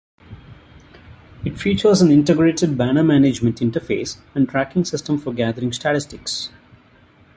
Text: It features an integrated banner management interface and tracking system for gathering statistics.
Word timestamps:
It 1.45 1.59
features 1.59 2.01
an 2.01 2.09
integrated 2.09 2.75
banner 2.75 3.03
management 3.03 3.59
interface 3.61 4.17
and 4.33 4.49
tracking 4.49 4.83
system 4.83 5.19
for 5.19 5.31
gathering 5.31 5.71
statistics. 5.73 6.49